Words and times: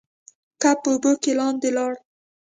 کب 0.61 0.77
په 0.83 0.89
اوبو 0.93 1.11
کې 1.21 1.31
لاندې 1.39 1.69
لاړ. 1.77 1.93